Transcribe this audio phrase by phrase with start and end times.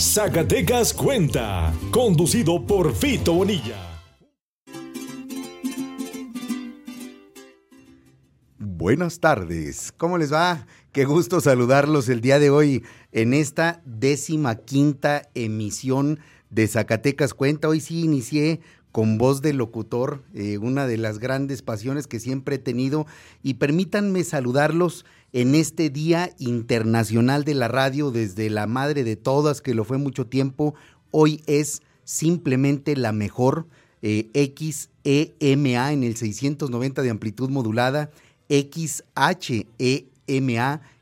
[0.00, 3.98] Zacatecas Cuenta, conducido por Fito Bonilla.
[8.60, 10.68] Buenas tardes, ¿cómo les va?
[10.92, 17.68] Qué gusto saludarlos el día de hoy en esta décima quinta emisión de Zacatecas Cuenta.
[17.68, 18.60] Hoy sí inicié
[18.92, 23.06] con voz de locutor, eh, una de las grandes pasiones que siempre he tenido.
[23.42, 29.60] Y permítanme saludarlos en este Día Internacional de la Radio, desde la madre de todas,
[29.60, 30.74] que lo fue mucho tiempo.
[31.10, 33.66] Hoy es simplemente la mejor
[34.00, 38.10] eh, XEMA en el 690 de amplitud modulada,
[38.48, 39.10] XHEMA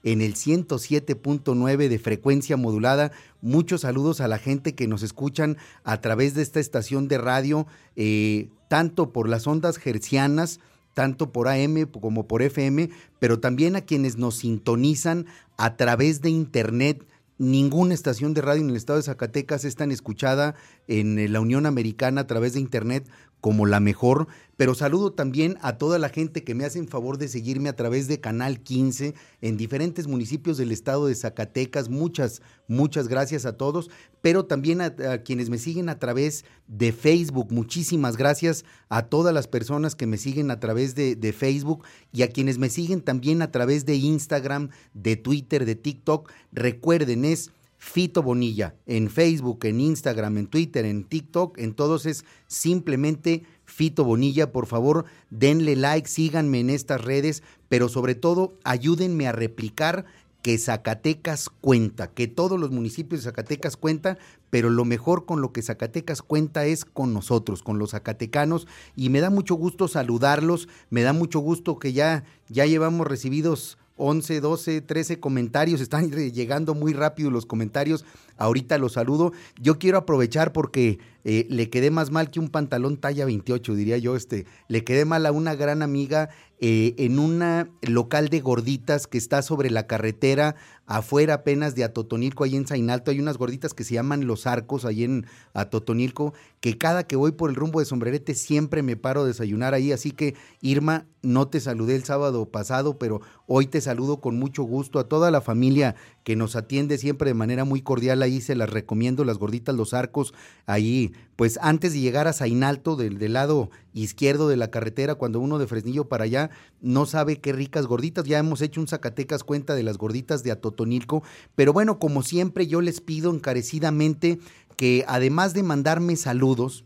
[0.03, 3.13] en el 107.9 de frecuencia modulada.
[3.41, 7.67] Muchos saludos a la gente que nos escuchan a través de esta estación de radio,
[7.95, 10.59] eh, tanto por las ondas gercianas,
[10.97, 15.27] tanto por AM como por FM, pero también a quienes nos sintonizan
[15.59, 17.07] a través de Internet.
[17.37, 20.55] Ninguna estación de radio en el estado de Zacatecas es tan escuchada
[20.89, 23.07] en la Unión Americana a través de Internet
[23.43, 27.29] como la mejor, pero saludo también a toda la gente que me hacen favor de
[27.29, 31.91] seguirme a través de Canal 15 en diferentes municipios del estado de Zacatecas.
[31.91, 33.91] Muchas, muchas gracias a todos,
[34.23, 37.53] pero también a, quienes me siguen a través de Facebook.
[37.53, 42.23] Muchísimas gracias a todas las personas que me siguen a través de, de Facebook y
[42.23, 46.33] a quienes me siguen también a través de Instagram, de Twitter, de TikTok.
[46.53, 47.51] Recuerden, es
[47.87, 54.05] Fito Bonilla en Facebook, en Instagram, en Twitter, en TikTok, en todos es simplemente Fito
[54.05, 54.51] Bonilla.
[54.51, 60.05] Por favor, denle like, síganme en estas redes, pero sobre todo ayúdenme a replicar
[60.43, 64.19] que Zacatecas cuenta, que todos los municipios de Zacatecas cuentan,
[64.51, 69.11] pero lo mejor con lo que Zacatecas cuenta es con nosotros, con los zacatecanos, y
[69.11, 74.41] me da mucho gusto saludarlos, me da mucho gusto que ya, ya llevamos recibidos 11,
[74.41, 75.81] 12, 13 comentarios.
[75.81, 78.05] Están llegando muy rápido los comentarios.
[78.37, 79.33] Ahorita los saludo.
[79.61, 83.99] Yo quiero aprovechar porque eh, le quedé más mal que un pantalón talla 28, diría
[83.99, 84.17] yo.
[84.17, 87.43] Este, le quedé mal a una gran amiga eh, en un
[87.83, 90.57] local de gorditas que está sobre la carretera
[90.87, 94.85] afuera apenas de Atotonilco, ahí en Zainalto, hay unas gorditas que se llaman Los Arcos,
[94.85, 99.23] ahí en Atotonilco, que cada que voy por el rumbo de Sombrerete siempre me paro
[99.23, 103.81] a desayunar ahí, así que Irma, no te saludé el sábado pasado, pero hoy te
[103.81, 107.83] saludo con mucho gusto a toda la familia que nos atiende siempre de manera muy
[107.83, 110.35] cordial, ahí se las recomiendo, las gorditas Los Arcos,
[110.67, 115.41] ahí, pues antes de llegar a Zainalto, del, del lado izquierdo de la carretera, cuando
[115.41, 116.51] uno de Fresnillo para allá,
[116.81, 120.53] no sabe qué ricas gorditas, ya hemos hecho un Zacatecas cuenta de las gorditas de
[120.53, 121.31] Atotonilco, Tonilco.
[121.55, 124.39] Pero bueno, como siempre, yo les pido encarecidamente
[124.77, 126.85] que además de mandarme saludos,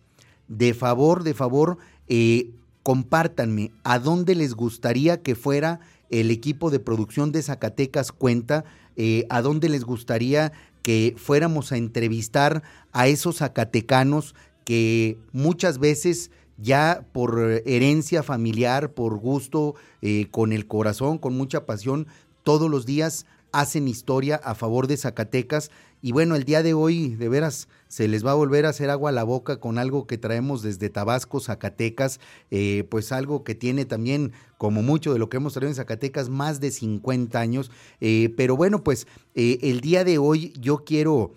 [0.49, 2.51] de favor, de favor, eh,
[2.83, 8.65] compártanme a dónde les gustaría que fuera el equipo de producción de Zacatecas Cuenta,
[8.97, 10.53] eh, a dónde les gustaría
[10.83, 12.63] que fuéramos a entrevistar
[12.93, 14.35] a esos zacatecanos
[14.65, 21.67] que muchas veces ya por herencia familiar, por gusto, eh, con el corazón, con mucha
[21.67, 22.07] pasión,
[22.43, 25.71] todos los días hacen historia a favor de Zacatecas.
[26.03, 28.89] Y bueno, el día de hoy, de veras, se les va a volver a hacer
[28.89, 32.21] agua a la boca con algo que traemos desde Tabasco, Zacatecas,
[32.51, 36.31] eh, pues algo que tiene también, como mucho de lo que hemos traído en Zacatecas,
[36.31, 37.71] más de 50 años.
[38.01, 41.33] Eh, pero bueno, pues eh, el día de hoy yo quiero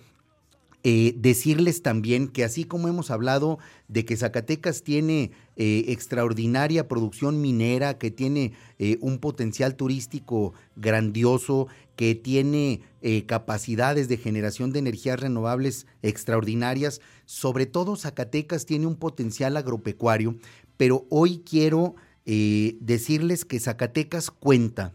[0.85, 3.57] eh, decirles también que así como hemos hablado
[3.87, 11.67] de que Zacatecas tiene eh, extraordinaria producción minera, que tiene eh, un potencial turístico grandioso,
[11.95, 12.81] que tiene
[13.27, 20.35] capacidades de generación de energías renovables extraordinarias, sobre todo Zacatecas tiene un potencial agropecuario,
[20.77, 21.95] pero hoy quiero
[22.25, 24.93] decirles que Zacatecas cuenta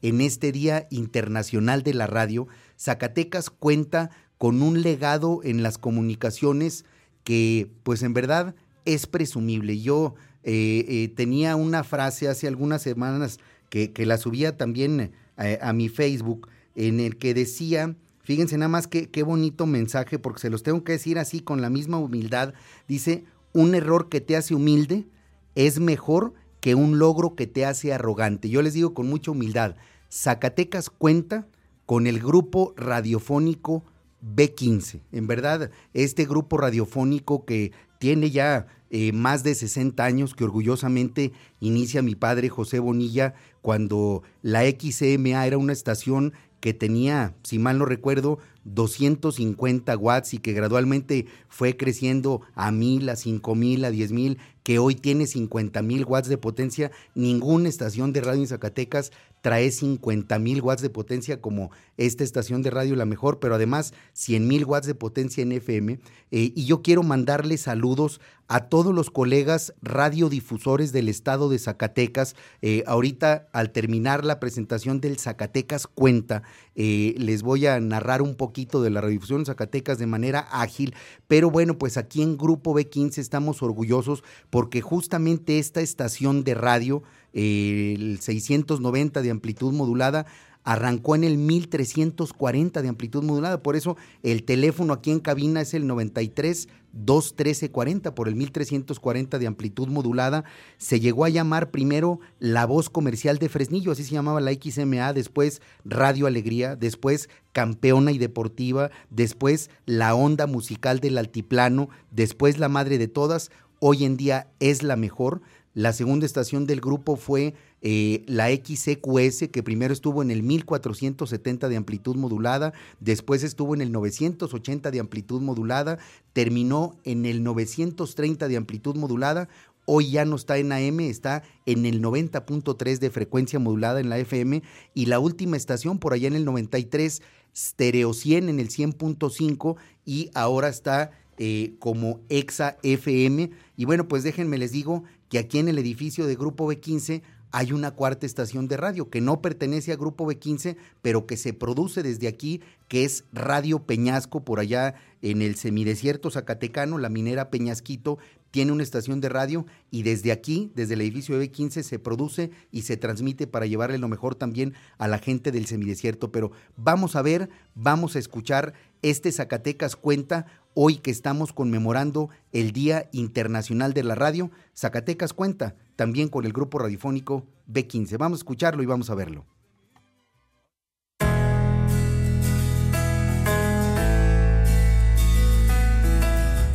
[0.00, 2.46] en este Día Internacional de la Radio,
[2.78, 4.10] Zacatecas cuenta
[4.40, 6.86] con un legado en las comunicaciones
[7.24, 8.54] que pues en verdad
[8.86, 9.78] es presumible.
[9.82, 10.14] Yo
[10.44, 15.90] eh, eh, tenía una frase hace algunas semanas que, la subía también eh, a, mi
[15.90, 20.84] Facebook en el que decía, fíjense nada más qué bonito mensaje, porque se los tengo
[20.84, 22.54] que decir así con la misma humildad,
[22.88, 25.06] dice, un error que te hace humilde
[25.54, 28.48] es mejor que un logro que te hace arrogante.
[28.48, 29.76] Yo les digo con mucha humildad,
[30.10, 31.46] Zacatecas cuenta
[31.84, 33.84] con el grupo radiofónico
[34.22, 35.00] B15.
[35.12, 41.32] En verdad, este grupo radiofónico que tiene ya eh, más de 60 años, que orgullosamente
[41.60, 47.78] inicia mi padre José Bonilla, cuando la XMA era una estación que tenía, si mal
[47.78, 53.90] no recuerdo, 250 watts y que gradualmente fue creciendo a mil, a cinco mil, a
[53.90, 56.90] diez mil, que hoy tiene 50 mil watts de potencia.
[57.14, 62.62] Ninguna estación de radio en Zacatecas trae 50 mil watts de potencia como esta estación
[62.62, 65.98] de radio la mejor, pero además 100 mil watts de potencia en FM.
[66.30, 68.20] Eh, y yo quiero mandarle saludos
[68.50, 72.34] a todos los colegas radiodifusores del estado de Zacatecas.
[72.62, 76.42] Eh, ahorita, al terminar la presentación del Zacatecas Cuenta,
[76.74, 80.94] eh, les voy a narrar un poquito de la radiodifusión en Zacatecas de manera ágil,
[81.28, 87.04] pero bueno, pues aquí en Grupo B15 estamos orgullosos porque justamente esta estación de radio,
[87.32, 90.26] el 690 de amplitud modulada,
[90.64, 95.74] arrancó en el 1340 de amplitud modulada, por eso el teléfono aquí en cabina es
[95.74, 100.44] el 93 213 40 por el 1340 de amplitud modulada.
[100.76, 105.12] Se llegó a llamar primero La Voz Comercial de Fresnillo, así se llamaba la XMA,
[105.12, 112.68] después Radio Alegría, después Campeona y Deportiva, después La Onda Musical del Altiplano, después La
[112.68, 115.42] Madre de Todas, hoy en día es la mejor.
[115.72, 121.68] La segunda estación del grupo fue eh, la XCQS, que primero estuvo en el 1470
[121.68, 125.98] de amplitud modulada, después estuvo en el 980 de amplitud modulada,
[126.32, 129.48] terminó en el 930 de amplitud modulada,
[129.84, 134.18] hoy ya no está en AM, está en el 90.3 de frecuencia modulada en la
[134.18, 137.22] FM y la última estación por allá en el 93,
[137.56, 143.50] Stereo 100 en el 100.5 y ahora está eh, como Exa FM.
[143.76, 147.72] Y bueno, pues déjenme les digo que aquí en el edificio de Grupo B15 hay
[147.72, 152.02] una cuarta estación de radio que no pertenece a Grupo B15, pero que se produce
[152.02, 158.18] desde aquí, que es Radio Peñasco, por allá en el semidesierto zacatecano, la minera Peñasquito
[158.50, 162.50] tiene una estación de radio y desde aquí, desde el edificio de B15, se produce
[162.72, 166.32] y se transmite para llevarle lo mejor también a la gente del semidesierto.
[166.32, 172.72] Pero vamos a ver, vamos a escuchar este Zacatecas Cuenta, hoy que estamos conmemorando el
[172.72, 174.50] Día Internacional de la Radio.
[174.74, 178.16] Zacatecas Cuenta también con el grupo radiofónico B15.
[178.16, 179.44] Vamos a escucharlo y vamos a verlo.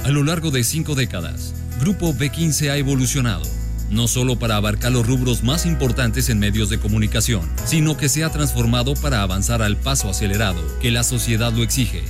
[0.04, 3.46] A lo largo de cinco décadas, Grupo B15 ha evolucionado,
[3.90, 8.24] no solo para abarcar los rubros más importantes en medios de comunicación, sino que se
[8.24, 12.04] ha transformado para avanzar al paso acelerado que la sociedad lo exige.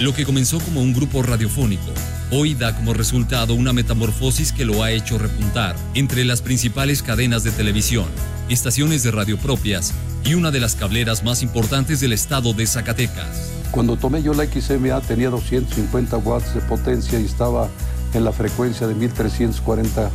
[0.00, 1.92] Lo que comenzó como un grupo radiofónico,
[2.32, 7.44] hoy da como resultado una metamorfosis que lo ha hecho repuntar entre las principales cadenas
[7.44, 8.06] de televisión,
[8.48, 9.94] estaciones de radio propias
[10.24, 13.52] y una de las cableras más importantes del estado de Zacatecas.
[13.70, 17.68] Cuando tomé yo la XMA tenía 250 watts de potencia y estaba
[18.14, 20.10] en la frecuencia de 1340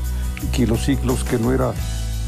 [0.51, 1.73] kilociclos, que no era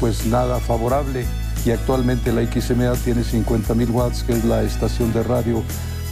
[0.00, 1.26] pues nada favorable.
[1.66, 5.62] Y actualmente la XMA tiene 50.000 watts, que es la estación de radio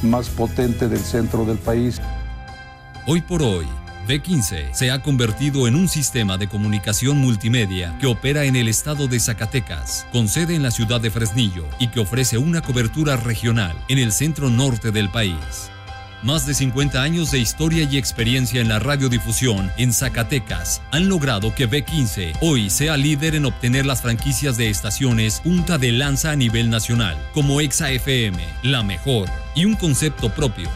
[0.03, 2.01] más potente del centro del país.
[3.07, 3.67] Hoy por hoy,
[4.07, 9.09] B15 se ha convertido en un sistema de comunicación multimedia que opera en el estado
[9.09, 13.77] de Zacatecas, con sede en la ciudad de Fresnillo y que ofrece una cobertura regional
[13.89, 15.71] en el centro norte del país.
[16.23, 21.55] Más de 50 años de historia y experiencia en la radiodifusión en Zacatecas han logrado
[21.55, 26.37] que B15 hoy sea líder en obtener las franquicias de estaciones punta de lanza a
[26.37, 30.69] nivel nacional, como Exa FM, la mejor, y un concepto propio,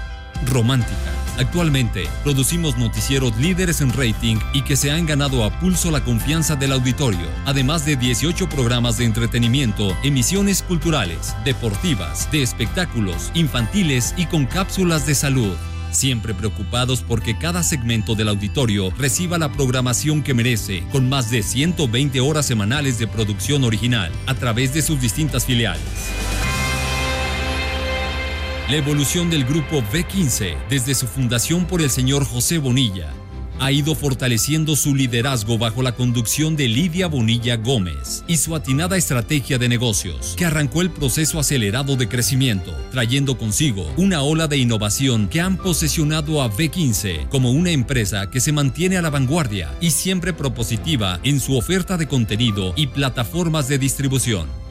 [0.46, 0.94] romántica.
[1.38, 6.54] Actualmente producimos noticieros líderes en rating y que se han ganado a pulso la confianza
[6.54, 14.26] del auditorio, además de 18 programas de entretenimiento, emisiones culturales, deportivas, de espectáculos, infantiles y
[14.26, 15.56] con cápsulas de salud.
[15.90, 21.42] Siempre preocupados porque cada segmento del auditorio reciba la programación que merece, con más de
[21.42, 25.82] 120 horas semanales de producción original a través de sus distintas filiales.
[28.70, 33.12] La evolución del grupo B15 desde su fundación por el señor José Bonilla
[33.60, 38.96] ha ido fortaleciendo su liderazgo bajo la conducción de Lidia Bonilla Gómez y su atinada
[38.96, 44.56] estrategia de negocios, que arrancó el proceso acelerado de crecimiento, trayendo consigo una ola de
[44.56, 49.74] innovación que han posesionado a B15 como una empresa que se mantiene a la vanguardia
[49.82, 54.63] y siempre propositiva en su oferta de contenido y plataformas de distribución.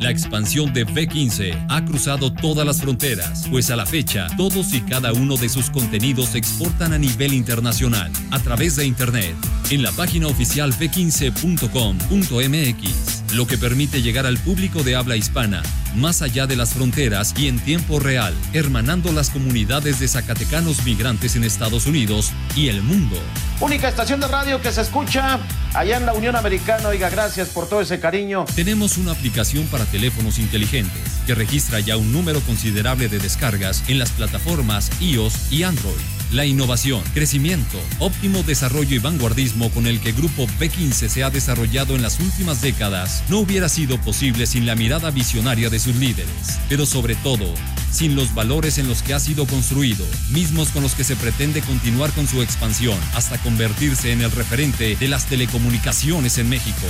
[0.00, 4.80] La expansión de B15 ha cruzado todas las fronteras, pues a la fecha todos y
[4.80, 9.34] cada uno de sus contenidos se exportan a nivel internacional a través de Internet
[9.70, 15.62] en la página oficial b15.com.mx, lo que permite llegar al público de habla hispana
[15.94, 21.36] más allá de las fronteras y en tiempo real, hermanando las comunidades de zacatecanos migrantes
[21.36, 23.16] en Estados Unidos y el mundo.
[23.60, 25.40] Única estación de radio que se escucha
[25.74, 26.88] allá en la Unión Americana.
[26.88, 28.44] Oiga, gracias por todo ese cariño.
[28.54, 33.98] Tenemos una aplicación para teléfonos inteligentes que registra ya un número considerable de descargas en
[33.98, 40.12] las plataformas iOS y Android La innovación, crecimiento, óptimo desarrollo y vanguardismo con el que
[40.12, 44.74] Grupo B15 se ha desarrollado en las últimas décadas no hubiera sido posible sin la
[44.74, 47.46] mirada visionaria de sus líderes, pero sobre todo,
[47.90, 51.62] sin los valores en los que ha sido construido, mismos con los que se pretende
[51.62, 56.86] continuar con su expansión hasta convertirse en el referente de las telecomunicaciones en México.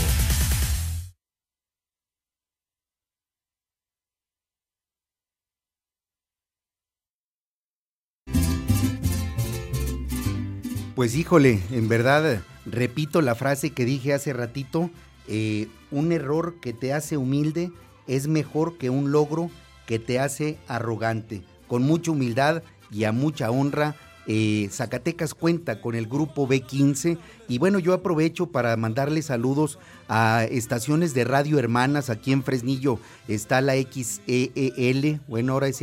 [10.98, 14.90] Pues híjole, en verdad, repito la frase que dije hace ratito,
[15.28, 17.70] eh, un error que te hace humilde
[18.08, 19.48] es mejor que un logro
[19.86, 21.44] que te hace arrogante.
[21.68, 23.94] Con mucha humildad y a mucha honra,
[24.26, 29.78] eh, Zacatecas cuenta con el grupo B15 y bueno, yo aprovecho para mandarle saludos
[30.08, 32.98] a estaciones de radio hermanas aquí en Fresnillo.
[33.28, 35.80] Está la XEL, bueno, ahora es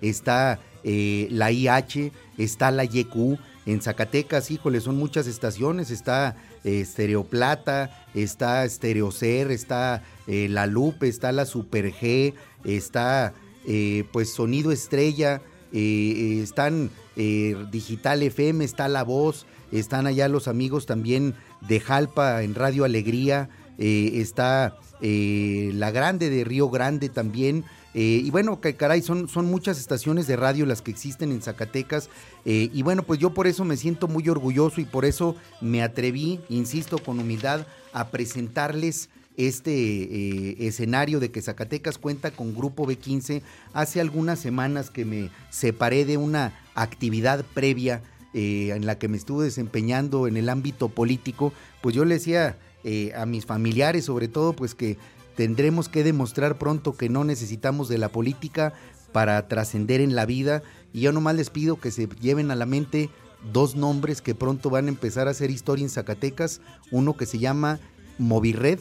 [0.00, 6.80] está eh, la IH, está la YQ en Zacatecas, híjole, son muchas estaciones, está eh,
[6.80, 12.32] Estereoplata, está Estereocer, está eh, La Lupe, está la Super G,
[12.64, 13.34] está
[13.66, 15.42] eh, pues Sonido Estrella,
[15.72, 21.34] están Digital FM, está La Voz, están allá los amigos también
[21.68, 27.64] de Jalpa en Radio Alegría, está La Grande de Río Grande también,
[27.98, 32.10] eh, y bueno, caray, son, son muchas estaciones de radio las que existen en Zacatecas.
[32.44, 35.82] Eh, y bueno, pues yo por eso me siento muy orgulloso y por eso me
[35.82, 42.86] atreví, insisto, con humildad, a presentarles este eh, escenario de que Zacatecas cuenta con Grupo
[42.86, 43.40] B15
[43.72, 48.02] hace algunas semanas que me separé de una actividad previa
[48.34, 52.58] en la que me estuve desempeñando en el ámbito político, pues yo le decía
[53.16, 54.98] a mis familiares sobre todo pues que
[55.36, 58.72] Tendremos que demostrar pronto que no necesitamos de la política
[59.12, 60.62] para trascender en la vida.
[60.92, 63.10] Y yo nomás les pido que se lleven a la mente
[63.52, 67.38] dos nombres que pronto van a empezar a hacer historia en Zacatecas, uno que se
[67.38, 67.78] llama
[68.18, 68.80] Movired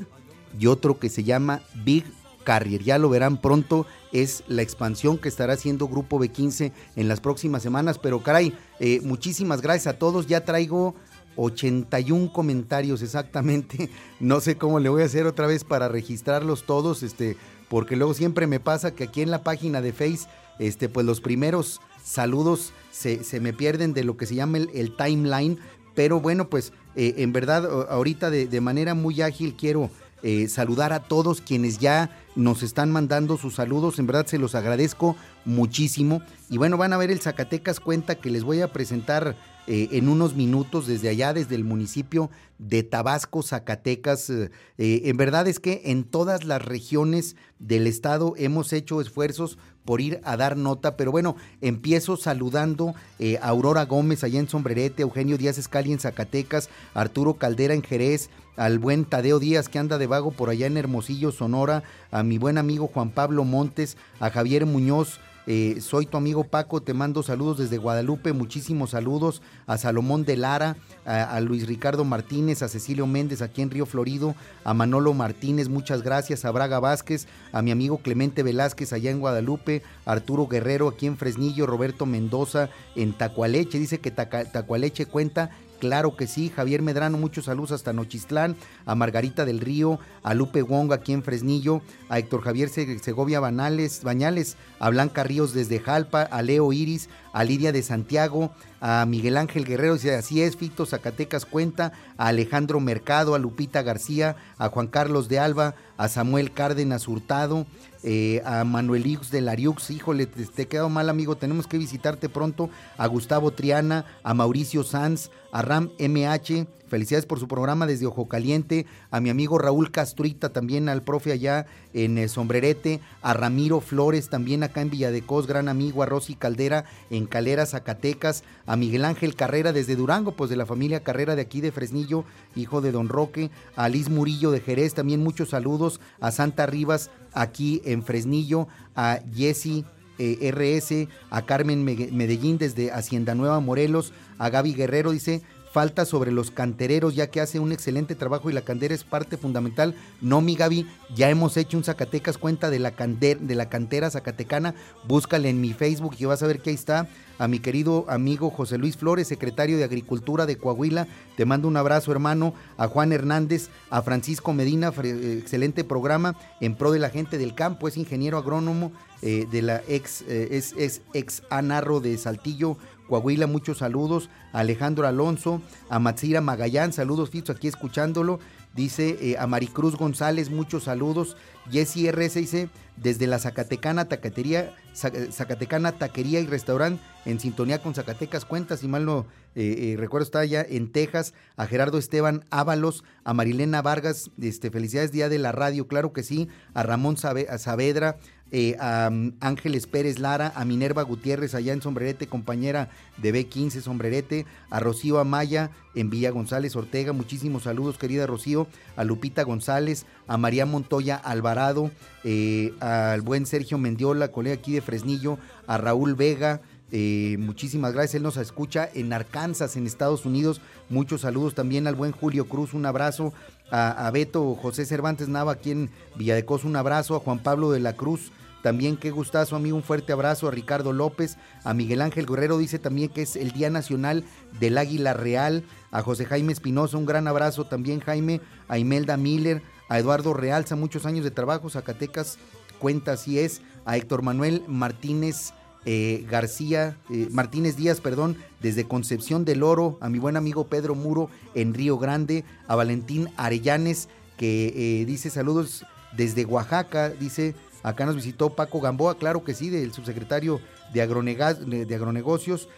[0.58, 2.06] y otro que se llama Big
[2.44, 2.84] Carrier.
[2.84, 7.64] Ya lo verán pronto, es la expansión que estará haciendo Grupo B15 en las próximas
[7.64, 10.96] semanas, pero caray, eh, muchísimas gracias a todos, ya traigo
[11.36, 13.90] 81 comentarios exactamente.
[14.20, 17.36] No sé cómo le voy a hacer otra vez para registrarlos todos, este,
[17.68, 20.28] porque luego siempre me pasa que aquí en la página de Face,
[20.58, 25.60] este, pues los primeros saludos se, me pierden de lo que se llama el, timeline.
[25.96, 29.90] Pero bueno, pues eh, en verdad ahorita de, manera muy ágil quiero
[30.24, 34.00] eh, saludar a todos quienes ya nos están mandando sus saludos.
[34.00, 35.16] En verdad se los agradezco
[35.46, 36.22] muchísimo.
[36.50, 39.36] Y bueno, van a ver el Zacatecas cuenta que les voy a presentar
[39.68, 42.30] eh, en unos minutos desde allá, desde el municipio
[42.60, 44.30] de Tabasco, Zacatecas.
[44.30, 49.58] Eh, eh, en verdad es que en todas las regiones del estado hemos hecho esfuerzos
[49.84, 52.96] por ir a dar nota, pero bueno, empiezo saludando
[53.42, 58.32] a Aurora Gómez allá en Sombrerete, Eugenio Díaz Escali en Zacatecas, Arturo Caldera en Jerez,
[58.56, 62.38] al buen Tadeo Díaz que anda de vago por allá en Hermosillo, Sonora, a mi
[62.38, 67.22] buen amigo Juan Pablo Montes, a Javier Muñoz, eh, soy tu amigo Paco, te mando
[67.22, 73.06] saludos desde Guadalupe, muchísimos saludos a Salomón de Lara, a, Luis Ricardo Martínez, a Cecilio
[73.06, 77.72] Méndez aquí en Río Florido, a Manolo Martínez, muchas gracias, a Braga Vázquez, a mi
[77.72, 83.78] amigo Clemente Velázquez allá en Guadalupe, Arturo Guerrero aquí en Fresnillo, Roberto Mendoza en Tacualeche,
[83.78, 88.56] dice que Tacualeche cuenta Claro que sí, Javier Medrano, muchos saludos hasta Nochistlán,
[88.86, 94.04] a Margarita del Río, a Lupe Wong aquí en Fresnillo, a Héctor Javier Segovia Banales,
[94.04, 99.38] Bañales, a Blanca Ríos desde Jalpa, a Leo Iris, a Lidia de Santiago, a Miguel
[99.38, 104.88] Ángel Guerrero, así es, Fito Zacatecas cuenta, a Alejandro Mercado, a Lupita García, a Juan
[104.88, 107.66] Carlos de Alba, a Samuel Cárdenas Hurtado,
[108.08, 111.80] eh, a Manuel Ix de Lariux, híjole, te, te he quedado mal amigo, tenemos que
[111.80, 117.88] visitarte pronto, a Gustavo Triana, a Mauricio Sanz, a Ram MH, felicidades por su programa
[117.88, 123.00] desde Ojo Caliente, a mi amigo Raúl Castruita, también al profe allá en eh, Sombrerete,
[123.22, 128.44] a Ramiro Flores, también acá en Villadecos, gran amigo, a Rosy Caldera en Calera, Zacatecas,
[128.66, 132.24] a Miguel Ángel Carrera desde Durango, pues de la familia Carrera de aquí de Fresnillo,
[132.56, 137.10] hijo de Don Roque, a Liz Murillo de Jerez, también muchos saludos, a Santa Rivas
[137.36, 139.86] aquí en Fresnillo, a Jesse
[140.18, 145.42] eh, RS, a Carmen Medellín desde Hacienda Nueva Morelos, a Gaby Guerrero, dice,
[145.76, 149.36] falta sobre los cantereros, ya que hace un excelente trabajo y la cantera es parte
[149.36, 149.94] fundamental.
[150.22, 154.74] No, mi Gaby, ya hemos hecho un Zacatecas cuenta de la, de la cantera zacatecana.
[155.06, 157.10] Búscale en mi Facebook y vas a ver que ahí está.
[157.38, 161.76] A mi querido amigo José Luis Flores, secretario de Agricultura de Coahuila, te mando un
[161.76, 162.54] abrazo, hermano.
[162.78, 167.90] A Juan Hernández, a Francisco Medina, excelente programa en pro de la gente del campo,
[167.90, 172.78] es ingeniero agrónomo eh, de la ex, eh, es, es ex Anarro de Saltillo,
[173.08, 174.30] Coahuila, muchos saludos.
[174.54, 178.40] A Alejandro Alonso, a Matsira Magallán, saludos Fito, aquí escuchándolo.
[178.76, 181.38] Dice eh, a Maricruz González, muchos saludos.
[181.72, 188.44] Jessy RS dice, desde la Zacatecana Taquetería, Zacatecana Taquería y Restaurante, en sintonía con Zacatecas
[188.44, 191.34] Cuentas, si mal no eh, eh, recuerdo, está allá en Texas.
[191.56, 196.24] A Gerardo Esteban Ábalos, a Marilena Vargas, este, felicidades Día de la Radio, claro que
[196.24, 196.50] sí.
[196.74, 198.18] A Ramón Saavedra,
[198.52, 203.82] eh, a mm, Ángeles Pérez Lara, a Minerva Gutiérrez allá en Sombrerete, compañera de B15
[203.82, 210.06] Sombrerete, a Rocío Amaya en Villa González Ortega, muchísimos saludos querida Rocío, a Lupita González,
[210.28, 211.92] a María Montoya Alvarado,
[212.24, 215.38] eh, al buen Sergio Mendiola, colega aquí de Fresnillo,
[215.68, 216.62] a Raúl Vega,
[216.92, 220.62] eh, muchísimas gracias, él nos escucha en Arkansas, en Estados Unidos.
[220.90, 223.34] Muchos saludos también al buen Julio Cruz, un abrazo
[223.72, 227.94] a, Beto José Cervantes Nava aquí en Villadecos, un abrazo, a Juan Pablo de la
[227.94, 228.32] Cruz,
[228.66, 232.80] también qué gustazo, amigo, un fuerte abrazo a Ricardo López, a Miguel Ángel Guerrero, dice
[232.80, 234.24] también que es el Día Nacional
[234.60, 239.62] del Águila Real, a José Jaime Espinosa, un gran abrazo también Jaime, a Imelda Miller,
[239.88, 242.40] a Eduardo Realza, muchos años de trabajo, Zacatecas
[242.80, 245.54] cuenta así es, a Héctor Manuel Martínez
[245.86, 250.96] eh, García, eh, Martínez Díaz, perdón, desde Concepción del Oro, a mi buen amigo Pedro
[250.96, 255.86] Muro en Río Grande, a Valentín Arellanes, que eh, dice saludos
[256.18, 257.54] desde Oaxaca, dice,
[257.90, 260.60] acá nos visitó Paco Gamboa, claro que sí, del subsecretario
[260.94, 262.70] de, de Agronegocios,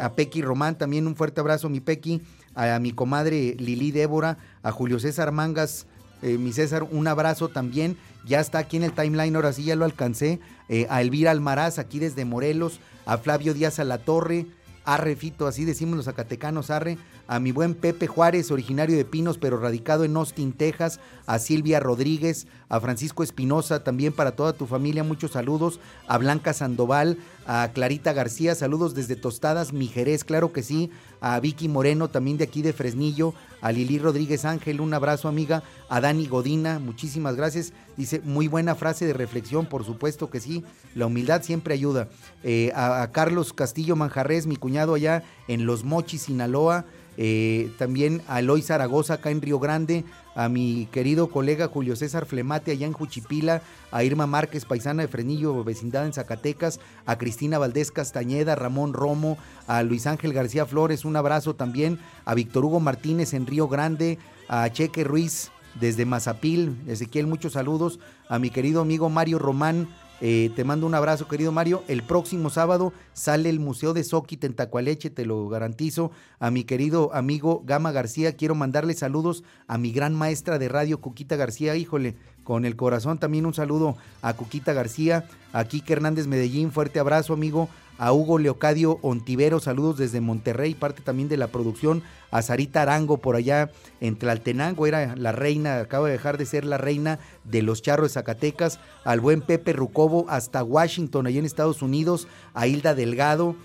[0.00, 2.22] a Pequi Román, también un fuerte abrazo, mi Pequi,
[2.54, 5.86] a, mi comadre Lili Débora, a Julio César Mangas,
[6.22, 7.96] mi César, un abrazo también,
[8.26, 11.78] ya está aquí en el timeline, ahora sí ya lo alcancé, eh, a Elvira Almaraz,
[11.78, 14.46] aquí desde Morelos, a Flavio Díaz a la Torre,
[14.84, 16.98] Arre Fito, así decimos los zacatecanos, Arre,
[17.28, 21.78] a mi buen Pepe Juárez, originario de Pinos, pero radicado en Austin, Texas, a Silvia
[21.78, 27.70] Rodríguez, a Francisco Espinosa, también para toda tu familia, muchos saludos, a Blanca Sandoval, a
[27.74, 32.62] Clarita García, saludos desde Tostadas, Mijerez, claro que sí, a Vicky Moreno, también de aquí
[32.62, 38.22] de Fresnillo, a Lili Rodríguez Ángel, un abrazo amiga, a Dani Godina, muchísimas gracias, dice,
[38.24, 42.08] muy buena frase de reflexión, por supuesto que sí, la humildad siempre ayuda,
[42.42, 46.86] eh, a, a Carlos Castillo Manjarres, mi cuñado allá en Los Mochis, Sinaloa,
[47.20, 50.04] eh, también a Eloy Zaragoza acá en Río Grande,
[50.36, 55.08] a mi querido colega Julio César Flemate allá en Juchipila, a Irma Márquez, paisana de
[55.08, 61.04] Frenillo, vecindad en Zacatecas, a Cristina Valdés Castañeda, Ramón Romo, a Luis Ángel García Flores,
[61.04, 65.50] un abrazo también, a Víctor Hugo Martínez en Río Grande, a Cheque Ruiz
[65.80, 69.88] desde Mazapil, Ezequiel, muchos saludos, a mi querido amigo Mario Román,
[70.20, 71.84] eh, te mando un abrazo, querido Mario.
[71.86, 76.10] El próximo sábado sale el Museo de Soquit en Tacualeche, te lo garantizo.
[76.40, 81.00] A mi querido amigo Gama García, quiero mandarle saludos a mi gran maestra de radio,
[81.00, 81.76] Cuquita García.
[81.76, 82.16] Híjole,
[82.48, 87.34] con el corazón también un saludo a Cuquita García, a Kike Hernández Medellín, fuerte abrazo,
[87.34, 92.80] amigo a Hugo Leocadio Ontivero, saludos desde Monterrey, parte también de la producción, a Sarita
[92.80, 97.18] Arango por allá en Tlaltenango, era la reina, acaba de dejar de ser la reina
[97.44, 102.28] de los charros de Zacatecas, al buen Pepe Rucobo hasta Washington, allá en Estados Unidos,
[102.54, 103.56] a Hilda Delgado,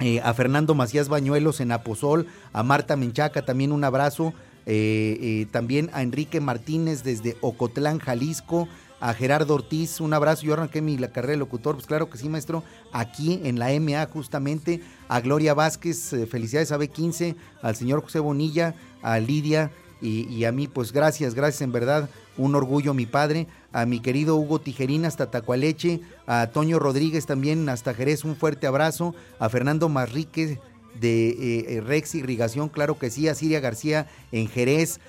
[0.00, 4.32] eh, a Fernando Macías Bañuelos en Aposol, a Marta Menchaca también un abrazo,
[4.70, 8.68] eh, eh, también a Enrique Martínez desde Ocotlán, Jalisco,
[9.00, 12.18] a Gerardo Ortiz, un abrazo, yo arranqué mi la carrera de locutor, pues claro que
[12.18, 17.76] sí, maestro, aquí en la MA justamente, a Gloria Vázquez, eh, felicidades a B15, al
[17.76, 19.70] señor José Bonilla, a Lidia
[20.02, 24.36] y, a mí, pues gracias, gracias en verdad, un orgullo mi padre, a mi querido
[24.36, 29.88] Hugo Tijerín hasta Tacualeche, a Toño Rodríguez también hasta Jerez, un fuerte abrazo, a Fernando
[29.88, 30.60] Marrique
[30.94, 35.00] de eh, eh, Rex Irrigación, claro que sí, a Siria García en Jerez,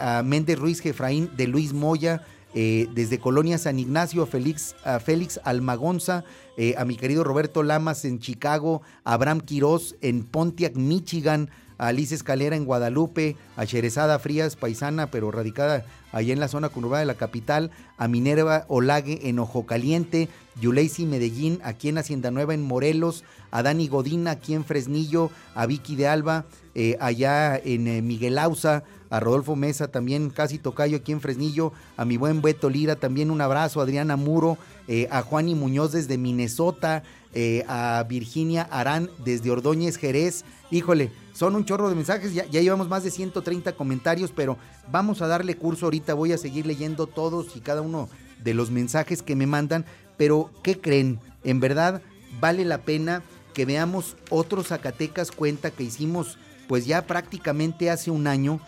[0.00, 2.22] a Méndez Ruiz Jefraín de Luis Moya,
[2.54, 6.24] eh, desde Colonia San Ignacio a Félix, a Félix Almagonza,
[6.56, 11.88] eh, a mi querido Roberto Lamas en Chicago, a Abraham Quiroz en Pontiac, Michigan, a
[11.88, 17.00] Alice Escalera en Guadalupe, a Cherezada Frías, paisana, pero radicada allá en la zona conurbada
[17.00, 20.28] de la capital, a Minerva Olague en Ojo Caliente,
[20.60, 25.66] Yuleisi Medellín aquí en Hacienda Nueva en Morelos, a Dani Godina aquí en Fresnillo, a
[25.66, 31.12] Vicky de Alba eh, allá en Miguel Ausa, a Rodolfo Mesa, también casi tocayo aquí
[31.12, 35.22] en Fresnillo, a mi buen Beto Lira, también un abrazo, a Adriana Muro, eh, a
[35.22, 37.02] Juan y Muñoz desde Minnesota,
[37.34, 40.44] eh, a Virginia Arán desde Ordóñez Jerez.
[40.70, 44.56] Híjole, son un chorro de mensajes, ya, ya llevamos más de 130 comentarios, pero
[44.90, 48.08] vamos a darle curso ahorita, voy a seguir leyendo todos y cada uno
[48.42, 49.84] de los mensajes que me mandan,
[50.16, 51.20] pero ¿qué creen?
[51.44, 52.02] En verdad
[52.40, 53.22] vale la pena
[53.54, 58.60] que veamos otros Zacatecas cuenta que hicimos pues ya prácticamente hace un año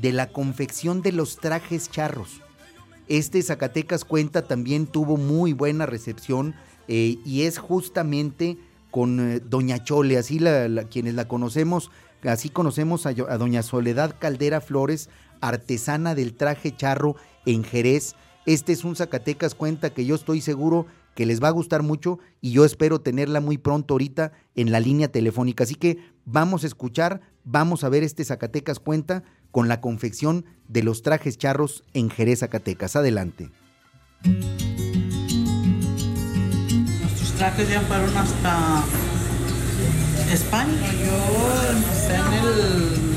[0.00, 2.40] de la confección de los trajes charros.
[3.08, 6.54] Este Zacatecas cuenta también tuvo muy buena recepción
[6.88, 8.58] eh, y es justamente
[8.90, 11.90] con eh, Doña Chole, así la, quienes la conocemos,
[12.22, 15.08] así conocemos a, a Doña Soledad Caldera Flores,
[15.40, 18.14] artesana del traje charro en Jerez.
[18.46, 22.18] Este es un Zacatecas cuenta que yo estoy seguro que les va a gustar mucho
[22.40, 25.64] y yo espero tenerla muy pronto ahorita en la línea telefónica.
[25.64, 30.82] Así que vamos a escuchar, vamos a ver este Zacatecas cuenta con la confección de
[30.82, 32.96] los trajes charros en Jerez, Zacatecas.
[32.96, 33.50] Adelante.
[37.00, 38.82] Nuestros trajes ya fueron hasta
[40.32, 40.92] España.
[41.04, 43.12] Yo empecé en el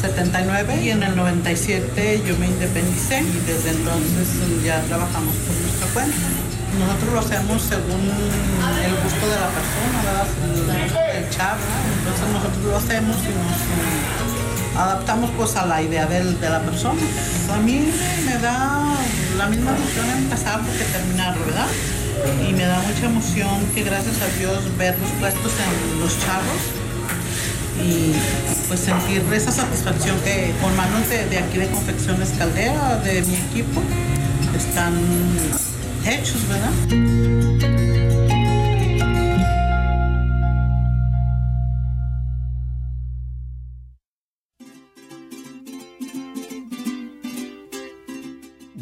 [0.00, 4.28] 79 y en el 97 yo me independicé y desde entonces
[4.64, 6.16] ya trabajamos por nuestra cuenta
[6.78, 10.00] nosotros lo hacemos según el gusto de la persona.
[11.16, 11.60] El, el chavo.
[11.98, 14.39] Entonces nosotros lo hacemos y nos
[14.80, 17.00] adaptamos pues a la idea de la persona.
[17.52, 17.92] A mí
[18.24, 18.94] me da
[19.36, 21.66] la misma emoción empezar que terminar, ¿verdad?
[22.48, 26.62] Y me da mucha emoción que gracias a Dios verlos puestos en los charros
[27.82, 28.14] y
[28.68, 33.82] pues sentir esa satisfacción que con manos de, aquí de Confecciones Caldera, de mi equipo,
[34.56, 34.94] están
[36.04, 38.19] hechos, ¿verdad?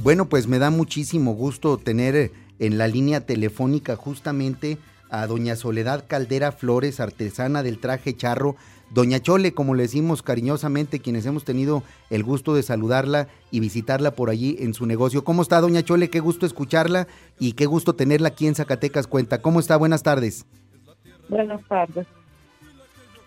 [0.09, 4.79] Bueno, pues me da muchísimo gusto tener eh, en la línea telefónica justamente
[5.11, 8.57] a doña Soledad Caldera Flores, artesana del traje charro,
[8.88, 14.12] Doña Chole, como le decimos cariñosamente, quienes hemos tenido el gusto de saludarla y visitarla
[14.12, 15.25] por allí en su negocio.
[15.25, 16.09] ¿Cómo está, Doña Chole?
[16.09, 17.07] Qué gusto escucharla
[17.38, 19.42] y qué gusto tenerla aquí en Zacatecas Cuenta.
[19.42, 19.77] ¿Cómo está?
[19.77, 20.47] Buenas tardes.
[21.29, 22.07] Buenas tardes.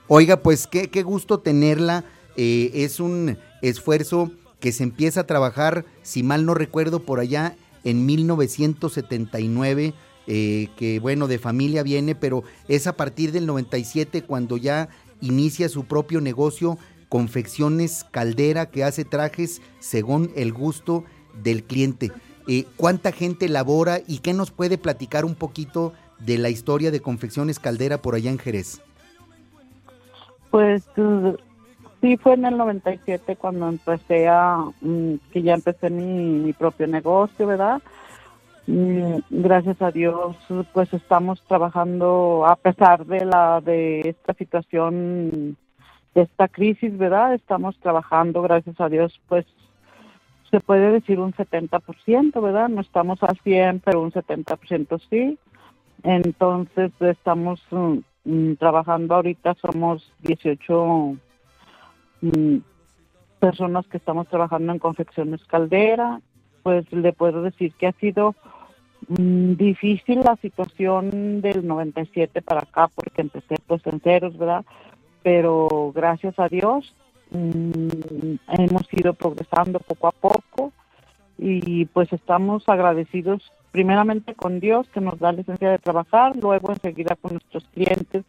[0.08, 2.06] Oiga, pues qué, qué gusto tenerla.
[2.38, 7.56] Eh, es un esfuerzo que se empieza a trabajar, si mal no recuerdo, por allá
[7.84, 9.94] en 1979.
[10.28, 14.88] Eh, que bueno, de familia viene, pero es a partir del 97 cuando ya
[15.20, 16.78] inicia su propio negocio,
[17.10, 21.04] Confecciones Caldera, que hace trajes según el gusto
[21.44, 22.12] del cliente.
[22.48, 27.02] Eh, ¿Cuánta gente labora y qué nos puede platicar un poquito de la historia de
[27.02, 28.80] Confecciones Caldera por allá en Jerez?
[30.52, 30.84] Pues
[32.02, 37.48] sí, fue en el 97 cuando empecé a, mm, que ya empecé mi propio negocio,
[37.48, 37.82] ¿verdad?
[38.68, 40.38] Gracias a Dios,
[40.72, 45.58] pues estamos trabajando a pesar de la de esta situación,
[46.14, 47.34] de esta crisis, ¿verdad?
[47.34, 49.46] Estamos trabajando, gracias a Dios, pues
[50.52, 52.70] se puede decir un 70%, ¿verdad?
[52.70, 55.38] No estamos al 100, pero un 70% sí.
[56.04, 61.18] Entonces estamos mm, trabajando ahorita, somos 18
[63.40, 66.22] personas que estamos trabajando en confecciones caldera.
[66.64, 68.36] Pues le puedo decir que ha sido
[69.08, 74.64] Mm, difícil la situación del 97 para acá porque empecé pues en ceros, ¿verdad?
[75.24, 76.94] Pero gracias a Dios
[77.32, 80.72] mm, hemos ido progresando poco a poco
[81.38, 87.16] y pues estamos agradecidos primeramente con Dios que nos da licencia de trabajar, luego enseguida
[87.16, 88.24] con nuestros clientes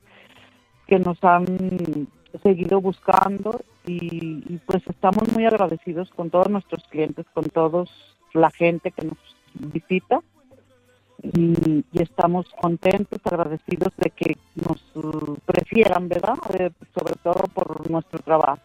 [0.87, 2.09] que nos han
[2.43, 7.91] seguido buscando y, pues estamos muy agradecidos con todos nuestros clientes, con todos
[8.33, 9.19] la gente que nos
[9.55, 10.21] visita
[11.23, 14.83] y, estamos contentos, agradecidos de que nos
[15.45, 16.35] prefieran, ¿verdad?
[16.59, 18.63] Eh, sobre todo por nuestro trabajo.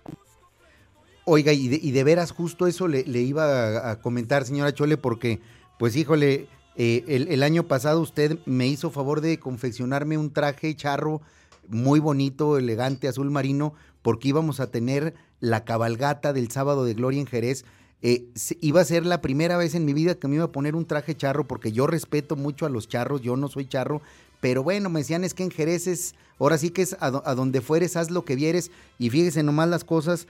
[1.25, 5.41] Oiga, y de, y de veras justo eso le, iba a, comentar, señora Chole, porque,
[5.77, 11.21] pues híjole, eh, el, año pasado usted me hizo favor de confeccionarme un traje charro
[11.67, 17.19] muy bonito, elegante, azul marino, porque íbamos a tener la cabalgata del sábado de Gloria
[17.19, 17.65] en Jerez.
[18.01, 18.25] Eh,
[18.61, 20.85] iba a ser la primera vez en mi vida que me iba a poner un
[20.85, 24.01] traje charro, porque yo respeto mucho a los charros, yo no soy charro,
[24.39, 27.61] pero bueno, me decían es que en Jerez es, ahora sí que es a, donde
[27.61, 30.27] fueres, haz lo que vieres, y fíjese nomás las cosas,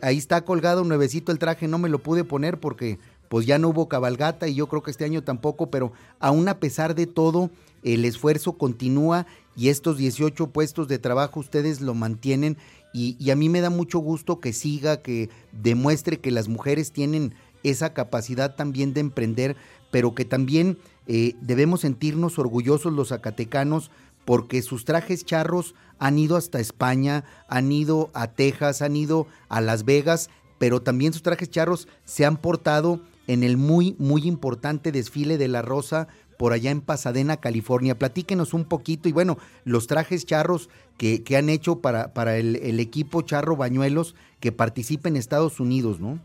[0.00, 2.98] ahí está colgado nuevecito el traje, no me lo pude poner porque
[3.28, 6.60] pues ya no hubo cabalgata y yo creo que este año tampoco, pero aún a
[6.60, 7.50] pesar de todo,
[7.82, 9.26] el esfuerzo continúa
[9.58, 12.56] y estos 18 puestos de trabajo ustedes lo mantienen
[12.94, 17.34] y, a mí me da mucho gusto que siga, que demuestre que las mujeres tienen
[17.64, 19.56] esa capacidad también de emprender,
[19.90, 23.90] pero que también eh, debemos sentirnos orgullosos los zacatecanos
[24.24, 29.60] porque sus trajes charros han ido hasta España, han ido a Texas, han ido a
[29.60, 34.92] Las Vegas, pero también sus trajes charros se han portado en el muy, muy importante
[34.92, 36.06] desfile de la Rosa
[36.38, 37.98] por allá en Pasadena, California.
[37.98, 42.80] Platíquenos un poquito y bueno, los trajes charros que, que han hecho para, para el,
[42.80, 46.18] equipo Charro Bañuelos que participa en Estados Unidos, ¿no?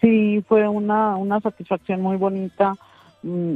[0.00, 2.74] Sí, fue una, una satisfacción muy bonita.
[3.22, 3.54] Mm,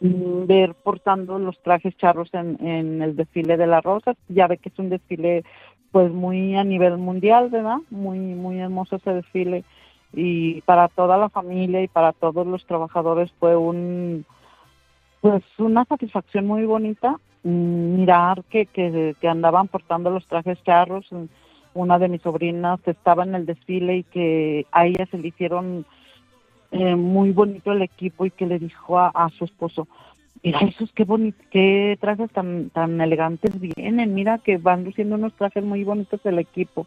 [0.00, 4.16] mm, ver portando los trajes charros en, en el desfile de las rosas.
[4.28, 5.44] Ya ve que es un desfile
[5.90, 7.78] pues muy a nivel mundial, ¿verdad?
[7.90, 9.64] Muy, muy hermoso ese desfile
[10.12, 14.24] y para toda la familia y para todos los trabajadores fue un
[15.20, 21.08] pues una satisfacción muy bonita mm, mirar que, que, que andaban portando los trajes charros.
[21.74, 25.84] Una de mis sobrinas estaba en el desfile y que a ella se le hicieron
[26.72, 29.88] eh, muy bonito el equipo y que le dijo a, su esposo
[30.40, 35.32] mira esos qué bonito qué trajes tan tan elegantes vienen mira que van luciendo unos
[35.32, 36.86] trajes muy bonitos el equipo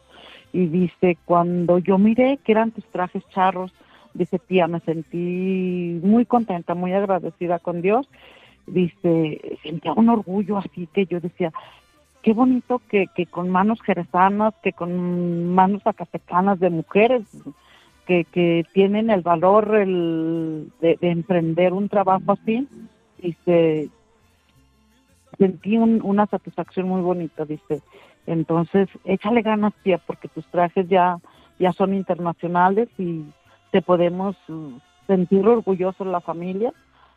[0.53, 3.73] y dice, cuando yo miré que eran tus trajes charros,
[4.13, 8.07] dice, tía, me sentí muy contenta, muy agradecida con Dios.
[8.67, 11.51] Dice, sentía un orgullo así que yo decía,
[12.21, 17.23] qué bonito que, que con manos jerezanas, que con manos acatecanas de mujeres
[18.05, 22.67] que, que tienen el valor el, de, emprender un trabajo así.
[23.17, 23.89] Dice,
[25.39, 27.81] sentí una satisfacción muy bonita, dice
[28.25, 31.17] entonces, échale ganas, tía, porque tus trajes ya,
[31.59, 33.25] ya son internacionales y
[33.71, 34.75] te podemos mm,
[35.07, 36.73] sentir orgullosos la familia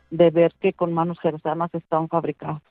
[0.09, 2.61] de ver que con manos jerzanas están fabricados.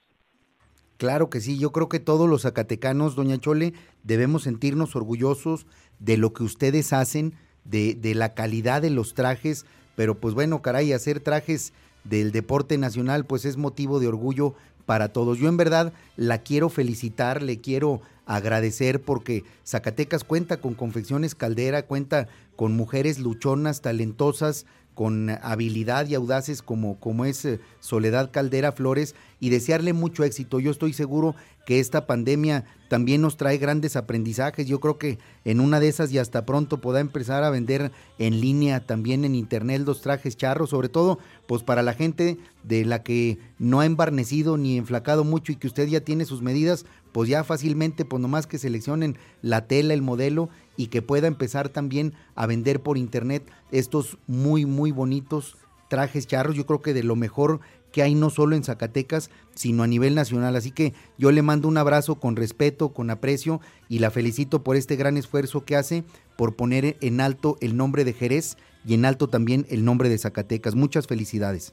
[0.99, 5.67] Claro que sí, yo creo que todos los zacatecanos, doña Chole, debemos sentirnos orgullosos
[5.99, 10.63] de lo que ustedes hacen, de, de la calidad de los trajes, pero pues bueno,
[10.63, 14.55] caray, hacer trajes del deporte nacional pues es motivo de orgullo
[14.87, 15.39] para todos.
[15.39, 21.83] Yo en verdad la quiero felicitar, le quiero agradecer porque Zacatecas cuenta con Confecciones Caldera,
[21.83, 24.67] cuenta con mujeres luchonas, talentosas,
[24.97, 30.59] con habilidad y audaces como, como es eh, Soledad Caldera Flores y desearle mucho éxito.
[30.59, 34.67] Yo estoy seguro que esta pandemia también nos trae grandes aprendizajes.
[34.67, 38.41] Yo creo que en una de esas y hasta pronto pueda empezar a vender en
[38.41, 43.03] línea, también en internet, los trajes charros, sobre todo pues para la gente de la
[43.03, 47.31] que no ha embarnecido ni enflacado mucho y que usted ya tiene sus medidas, pues
[47.31, 52.13] ya fácilmente, pues nomás que seleccionen la tela, el modelo y que pueda empezar también
[52.35, 55.57] a vender por internet estos muy, muy bonitos
[55.89, 56.57] trajes charros.
[56.57, 60.15] Yo creo que de lo mejor que hay no solo en Zacatecas, sino a nivel
[60.15, 60.57] nacional.
[60.57, 64.77] Así que yo le mando un abrazo con respeto, con aprecio y la felicito por
[64.77, 66.05] este gran esfuerzo que hace
[66.37, 70.19] por poner en alto el nombre de Jerez y en alto también el nombre de
[70.19, 70.75] Zacatecas.
[70.75, 71.73] Muchas felicidades.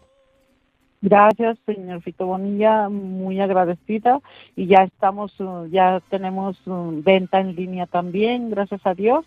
[1.03, 4.21] Gracias, señor Fito Bonilla, muy agradecida.
[4.55, 9.25] Y ya estamos, uh, ya tenemos uh, venta en línea también, gracias a Dios.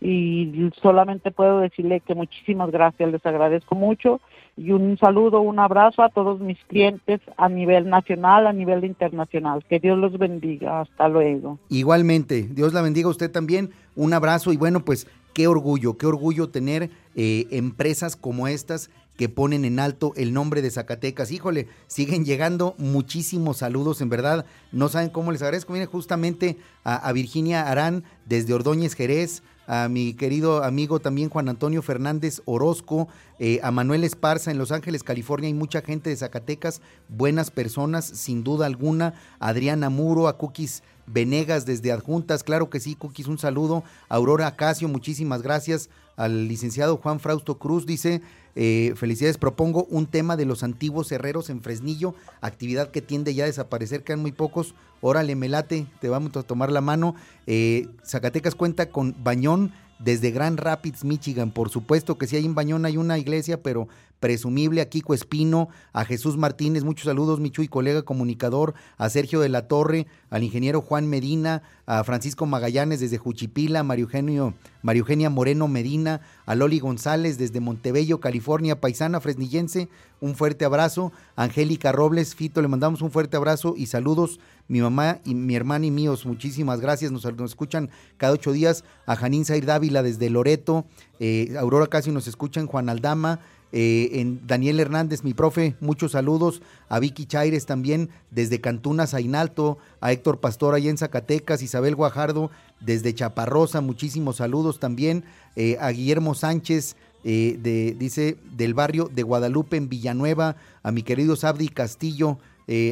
[0.00, 4.22] Y solamente puedo decirle que muchísimas gracias, les agradezco mucho.
[4.56, 9.62] Y un saludo, un abrazo a todos mis clientes a nivel nacional, a nivel internacional.
[9.68, 11.58] Que Dios los bendiga, hasta luego.
[11.68, 16.06] Igualmente, Dios la bendiga a usted también, un abrazo y bueno, pues qué orgullo, qué
[16.06, 21.32] orgullo tener eh, empresas como estas que ponen en alto el nombre de Zacatecas.
[21.32, 25.72] Híjole, siguen llegando muchísimos saludos, en verdad, no saben cómo les agradezco.
[25.72, 31.82] Miren, justamente a, Virginia Arán desde Ordóñez Jerez, a mi querido amigo también Juan Antonio
[31.82, 33.08] Fernández Orozco,
[33.40, 38.04] eh, a Manuel Esparza en Los Ángeles, California, hay mucha gente de Zacatecas, buenas personas,
[38.06, 43.38] sin duda alguna, Adriana Muro, a Cookies Venegas desde Adjuntas, claro que sí, Cookies, un
[43.38, 48.20] saludo, Aurora Acacio, muchísimas gracias, al licenciado Juan Frausto Cruz, dice,
[48.56, 53.44] eh, felicidades, propongo un tema de los antiguos herreros en Fresnillo, actividad que tiende ya
[53.44, 54.74] a desaparecer, quedan muy pocos.
[55.00, 57.14] Órale, melate, te vamos a tomar la mano.
[57.46, 61.52] Eh, Zacatecas cuenta con Bañón desde Grand Rapids, Michigan.
[61.52, 63.86] Por supuesto que sí hay en Bañón, hay una iglesia, pero
[64.20, 69.40] presumible, a Kiko Espino, a Jesús Martínez, muchos saludos, Michu y colega comunicador, a Sergio
[69.40, 74.54] de la Torre, al ingeniero Juan Medina, a Francisco Magallanes desde Juchipila, a Mario, Eugenio,
[74.82, 79.88] Mario Moreno Medina, a Loli González desde Montebello, California, paisana fresnillense,
[80.20, 85.20] un fuerte abrazo, Angélica Robles, Fito, le mandamos un fuerte abrazo y saludos, mi mamá
[85.24, 89.64] y mi hermana y míos, muchísimas gracias, nos, escuchan cada ocho días, a Janín Zair
[89.64, 90.86] Dávila desde Loreto,
[91.20, 93.40] eh, Aurora casi nos escuchan, Juan Aldama,
[93.72, 99.78] eh, en Daniel Hernández, mi profe, muchos saludos, a Vicky Chaires también, desde Cantuna, Zainalto,
[100.00, 102.50] a Héctor Pastor allá en Zacatecas, Isabel Guajardo,
[102.80, 105.24] desde Chaparrosa, muchísimos saludos también,
[105.56, 111.02] eh, a Guillermo Sánchez, eh, de, dice, del barrio de Guadalupe en Villanueva, a mi
[111.02, 112.38] querido Sabdi Castillo,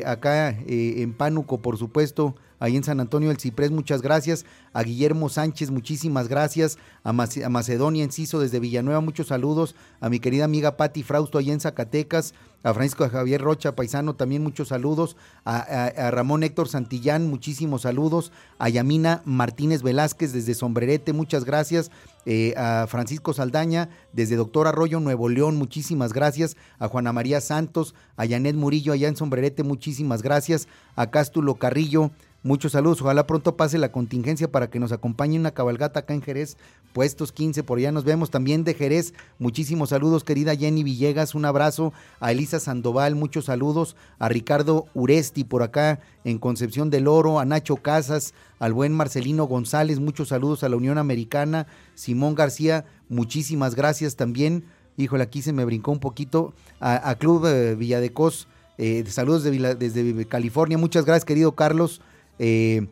[0.07, 4.47] acá en Pánuco, por supuesto, ahí en San Antonio del Ciprés, muchas gracias.
[4.73, 6.79] A Guillermo Sánchez, muchísimas gracias.
[7.03, 9.75] A, Macedonia Enciso desde Villanueva, muchos saludos.
[10.01, 12.35] A mi querida amiga Patti Frausto, allá en Zacatecas.
[12.67, 18.69] A Francisco Javier Rocha Paisano también muchos saludos, a, Ramón Héctor Santillán muchísimos saludos, a
[18.69, 21.93] Yamina Martínez Velázquez desde Sombrerete, muchas gracias,
[22.25, 27.95] eh, a Francisco Saldaña desde Doctor Arroyo, Nuevo León, muchísimas gracias, a Juana María Santos,
[28.17, 32.11] a Janet Murillo allá en Sombrerete, muchísimas gracias, a Cástulo Carrillo,
[32.47, 33.03] Muchos saludos.
[33.03, 36.57] Ojalá pronto pase la contingencia para que nos acompañe una cabalgata acá en Jerez.
[36.93, 38.31] Puestos 15, por allá nos vemos.
[38.31, 41.35] También de Jerez, muchísimos saludos, querida Jenny Villegas.
[41.35, 41.93] Un abrazo.
[42.21, 43.97] A Elisa Sandoval, muchos saludos.
[44.21, 47.41] A Ricardo Uresti por acá en Concepción del Oro.
[47.41, 48.33] A Nacho Casas.
[48.61, 51.67] Al buen Marcelino González, muchos saludos a la Unión Americana.
[51.97, 54.67] Simón García, muchísimas gracias también.
[54.97, 56.55] Híjole, aquí se me brincó un poquito.
[56.79, 58.47] A, Club eh, Villadecos,
[58.79, 60.79] eh, saludos desde California.
[60.79, 62.01] Muchas gracias, querido Carlos.
[62.39, 62.87] Eh,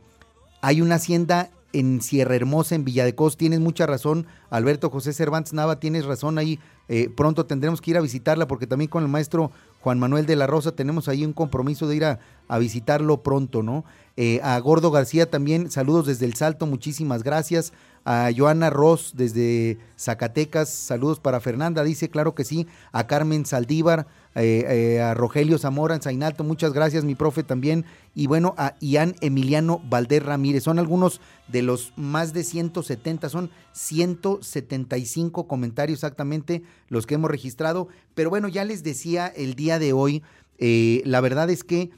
[0.61, 5.13] hay una hacienda en Sierra Hermosa, en Villa de Cos, tienes mucha razón, Alberto José
[5.13, 9.03] Cervantes Nava, tienes razón ahí, eh, pronto tendremos que ir a visitarla porque también con
[9.03, 12.19] el maestro Juan Manuel de la Rosa tenemos ahí un compromiso de ir a,
[12.59, 13.85] visitarlo pronto, ¿no?
[14.17, 17.73] Eh, a Gordo García también, saludos desde El Salto, muchísimas gracias.
[18.07, 22.67] A Joana Ross desde Zacatecas, saludos para Fernanda, dice, claro que sí.
[22.93, 27.85] A Carmen Saldívar, eh, eh, a Rogelio Zamora en Zainalto, muchas gracias, mi profe también,
[28.15, 30.65] y bueno, a Ian Emiliano Valder Ramírez.
[30.65, 37.89] Son algunos de los más de 170, son 175 comentarios exactamente los que hemos registrado,
[38.15, 40.23] pero bueno, ya les decía el día de hoy,
[40.59, 41.91] eh, la verdad es que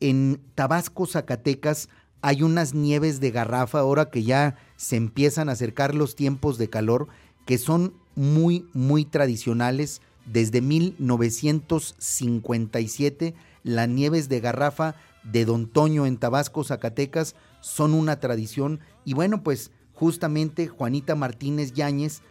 [0.00, 1.88] en Tabasco, Zacatecas,
[2.22, 6.68] hay unas nieves de garrafa ahora que ya se empiezan a acercar los tiempos de
[6.68, 7.08] calor,
[7.46, 16.16] que son muy, muy tradicionales desde 1957, las nieves de garrafa de Don Toño en
[16.16, 18.80] Tabasco, Zacatecas, son una tradición.
[19.04, 22.22] Y bueno, pues justamente Juanita Martínez Yáñez,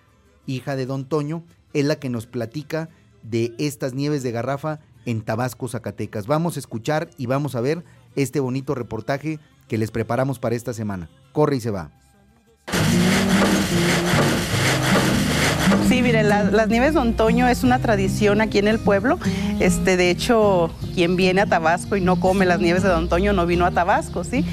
[0.46, 2.90] hija de Don Toño, es la que nos platica
[3.24, 6.28] de estas nieves de garrafa en Tabasco, Zacatecas.
[6.28, 7.84] Vamos a escuchar y vamos a ver
[8.16, 11.10] este bonito reportaje que les preparamos para esta semana.
[11.32, 11.92] Corre y se va.
[15.88, 19.20] Sí, miren, las nieves de Antonio es una tradición aquí en el pueblo.
[19.60, 23.34] Este, de hecho, quien viene a Tabasco y no come las nieves de Don Toño
[23.34, 24.46] no vino a Tabasco, ¿sí?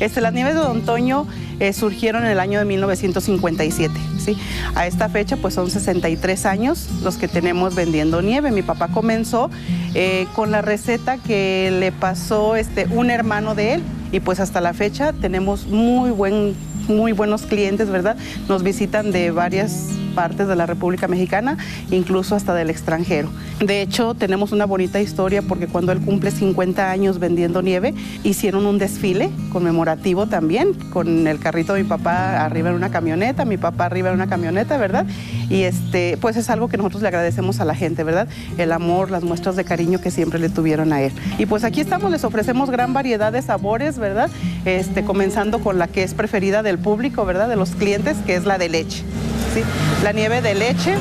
[0.00, 1.26] Este, las nieves de Don Toño
[1.60, 4.36] eh, surgieron en el año de 1957, ¿sí?
[4.74, 8.50] A esta fecha, pues son 63 años los que tenemos vendiendo nieve.
[8.50, 9.50] Mi papá comenzó
[9.94, 13.82] eh, con la receta que le pasó este, un hermano de él
[14.12, 16.54] y pues hasta la fecha tenemos muy buen
[16.88, 18.16] muy buenos clientes, ¿verdad?
[18.46, 21.58] Nos visitan de varias partes de la República Mexicana,
[21.90, 23.28] incluso hasta del extranjero.
[23.60, 28.66] De hecho, tenemos una bonita historia porque cuando él cumple 50 años vendiendo nieve, hicieron
[28.66, 33.56] un desfile conmemorativo también, con el carrito de mi papá arriba en una camioneta, mi
[33.56, 35.06] papá arriba en una camioneta, ¿verdad?
[35.48, 38.28] Y este, pues es algo que nosotros le agradecemos a la gente, ¿verdad?
[38.58, 41.12] El amor, las muestras de cariño que siempre le tuvieron a él.
[41.38, 44.30] Y pues aquí estamos, les ofrecemos gran variedad de sabores, ¿verdad?
[44.64, 47.48] Este, comenzando con la que es preferida del público, ¿verdad?
[47.48, 49.04] De los clientes, que es la de leche.
[50.02, 50.94] La nieve de leche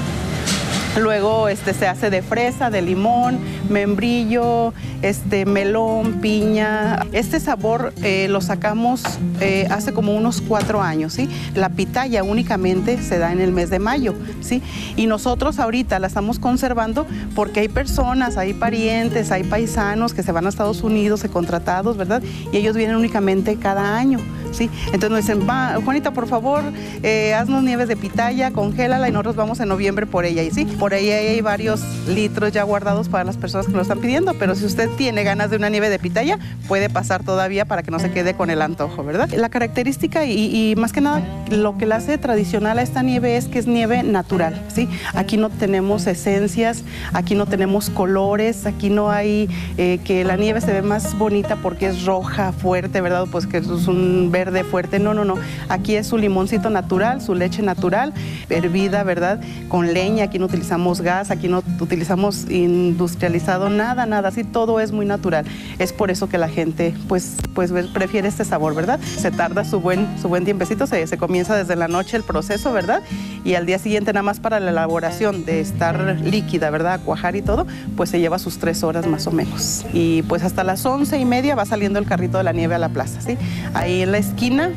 [0.99, 6.99] Luego este, se hace de fresa, de limón, membrillo, este, melón, piña.
[7.12, 9.01] Este sabor eh, lo sacamos
[9.41, 11.27] eh, hace como unos cuatro años, ¿sí?
[11.56, 14.62] La pitaya únicamente se da en el mes de mayo, ¿sí?
[14.95, 20.32] Y nosotros ahorita la estamos conservando porque hay personas, hay parientes, hay paisanos que se
[20.32, 22.21] van a Estados Unidos, contratados, ¿verdad?
[22.51, 24.19] Y ellos vienen únicamente cada año.
[24.53, 24.69] ¿sí?
[24.88, 26.63] Entonces nos dicen, Va, Juanita, por favor,
[27.01, 30.43] eh, haznos nieves de pitaya, congélala y nosotros vamos en noviembre por ella.
[30.51, 34.34] Sí, por ahí hay varios litros ya guardados para las personas que lo están pidiendo,
[34.34, 37.89] pero si usted tiene ganas de una nieve de pitaya, puede pasar todavía para que
[37.89, 39.30] no se quede con el antojo, ¿verdad?
[39.30, 43.46] La característica y, más que nada lo que la hace tradicional a esta nieve es
[43.46, 44.89] que es nieve natural, ¿sí?
[45.13, 50.60] Aquí no tenemos esencias, aquí no tenemos colores, aquí no hay eh, que la nieve
[50.60, 53.28] se ve más bonita porque es roja, fuerte, ¿verdad?
[53.32, 55.36] Pues que es un verde fuerte, no, no, no.
[55.69, 58.13] Aquí es su limoncito natural, su leche natural,
[58.50, 59.39] hervida, ¿verdad?
[59.69, 64.91] Con leña, aquí no utilizamos gas, aquí no utilizamos industrializado, nada, nada, así todo es
[64.91, 65.45] muy natural.
[65.79, 68.99] Es por eso que la gente pues, pues prefiere este sabor, ¿verdad?
[69.01, 72.73] Se tarda su buen, su buen tiempecito, se, se comienza desde la noche el proceso,
[72.73, 73.01] ¿verdad?
[73.43, 76.99] Y al día siguiente nada más para la elaboración de estar líquida, ¿verdad?
[77.03, 79.86] cuajar y todo, pues se lleva sus tres horas más o menos.
[79.93, 82.79] Y pues hasta las once y media va saliendo el carrito de la nieve a
[82.79, 83.38] la plaza, ¿sí?
[83.73, 84.71] Ahí en la esquina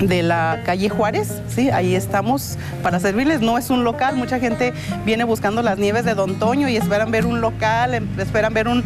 [0.00, 1.70] de la calle Juárez, ¿sí?
[1.70, 3.40] ahí estamos para servirles.
[3.40, 4.72] No es un local, mucha gente
[5.04, 8.68] viene buscando las nieves de Don Toño y esperan ver un local, em, esperan ver
[8.68, 8.82] un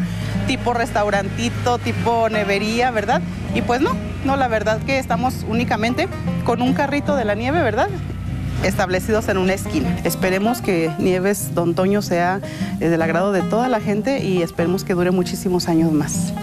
[0.47, 3.21] tipo restaurantito, tipo nevería, ¿verdad?
[3.53, 3.91] Y pues no,
[4.25, 6.07] no, la verdad que estamos únicamente
[6.43, 7.89] con un carrito de la nieve, ¿verdad?
[8.63, 9.95] establecidos en una esquina.
[10.03, 12.39] Esperemos que Nieves Don Toño sea
[12.79, 16.33] eh, del agrado de toda la gente y esperemos que dure muchísimos años más.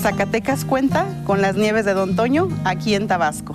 [0.00, 3.54] Zacatecas cuenta con las nieves de Don Toño aquí en Tabasco.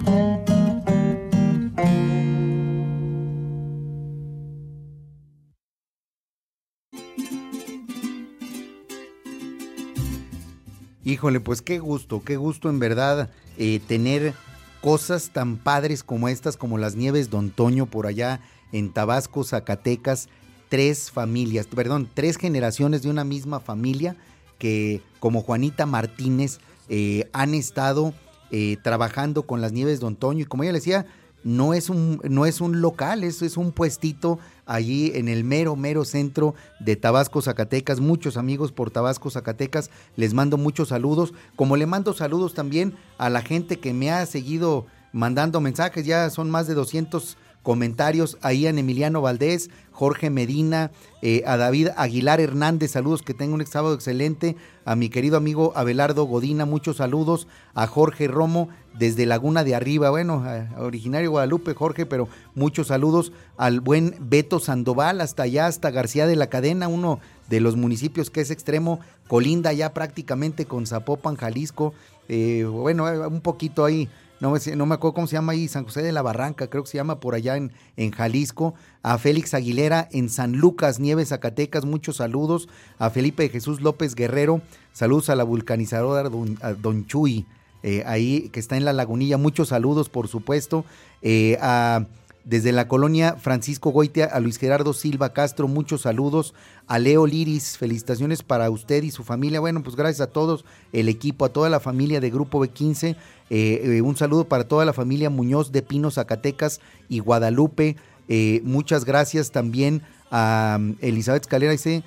[11.08, 14.34] Híjole, pues qué gusto, qué gusto en verdad eh, tener
[14.82, 18.42] cosas tan padres como estas, como las nieves Don Toño por allá
[18.74, 20.28] en Tabasco, Zacatecas,
[20.68, 24.18] tres familias, perdón, tres generaciones de una misma familia
[24.60, 28.14] que como Juanita Martínez eh, han estado
[28.52, 31.06] eh, trabajando con las nieves Don Toño y como ella decía,
[31.44, 35.76] no es un, no es un local, es, es un puestito allí en el mero,
[35.76, 38.00] mero centro de Tabasco, Zacatecas.
[38.00, 41.34] Muchos amigos por Tabasco, Zacatecas, les mando muchos saludos.
[41.56, 46.30] Como le mando saludos también a la gente que me ha seguido mandando mensajes, ya
[46.30, 47.38] son más de 200
[47.68, 50.90] comentarios ahí en Emiliano Valdés, Jorge Medina,
[51.22, 54.56] eh, a David Aguilar Hernández, saludos, que tenga un sábado excelente,
[54.86, 60.12] a mi querido amigo Abelardo Godina, muchos saludos, a Jorge Romo desde Laguna de Arriba,
[60.12, 60.46] bueno,
[60.78, 63.34] originario Guadalupe Jorge, pero muchos saludos.
[63.58, 68.30] Al buen Beto Sandoval, hasta allá, hasta García de la Cadena, uno de los municipios
[68.30, 71.94] que es extremo, colinda ya prácticamente con Zapopan, Jalisco,
[72.30, 74.08] eh, bueno, un poquito ahí
[74.40, 76.98] no, me acuerdo cómo se llama ahí, San José de la Barranca, creo que se
[76.98, 82.18] llama por allá en, en Jalisco, a Félix Aguilera en San Lucas, Nieves, Zacatecas, muchos
[82.18, 82.70] saludos,
[83.00, 84.62] a Felipe Jesús López Guerrero,
[84.94, 87.46] saludos a la vulcanizadora Don, Don Chuy,
[87.84, 90.86] eh, ahí que está en la lagunilla, muchos saludos por supuesto,
[91.22, 92.06] eh, a
[92.48, 96.54] desde la colonia Francisco Goitia a Luis Gerardo Silva Castro, muchos saludos.
[96.88, 99.60] A Leo Liris, felicitaciones para usted y su familia.
[99.60, 103.18] Bueno, pues gracias a todos, el equipo, a toda la familia de Grupo B15.
[103.50, 106.80] Eh, eh, un saludo para toda la familia Muñoz de Pino, Zacatecas
[107.10, 107.98] y Guadalupe.
[108.30, 111.74] Eh, muchas gracias también a um, Elizabeth Escalera.
[111.74, 112.04] Dice,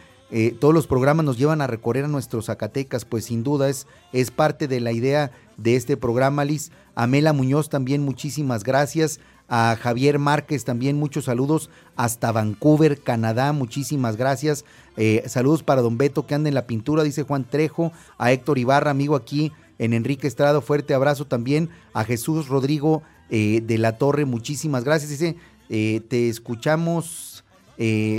[0.59, 4.30] todos los programas nos llevan a recorrer a nuestros Zacatecas, pues sin duda es, es
[4.30, 6.70] parte de la idea de este programa, Liz.
[6.95, 9.20] A Mela Muñoz también muchísimas gracias
[9.51, 14.65] a Javier Márquez también muchos saludos hasta Vancouver, Canadá, muchísimas gracias.
[14.97, 18.59] Eh, saludos para don Beto que anda en la pintura, dice Juan Trejo, a Héctor
[18.59, 23.99] Ibarra, amigo aquí en Enrique Estrado, fuerte abrazo también, a Jesús Rodrigo eh, de la
[23.99, 25.37] Torre, muchísimas gracias, dice,
[25.69, 27.43] eh, te escuchamos.